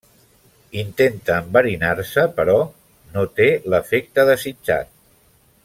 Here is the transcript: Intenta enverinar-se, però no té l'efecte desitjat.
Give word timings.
Intenta 0.83 1.35
enverinar-se, 1.41 2.23
però 2.39 2.57
no 3.17 3.27
té 3.41 3.47
l'efecte 3.75 4.27
desitjat. 4.31 4.93